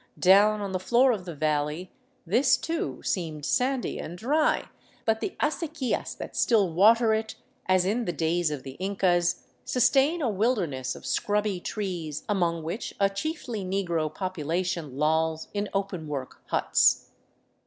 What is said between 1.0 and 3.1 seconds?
of the valley this, too,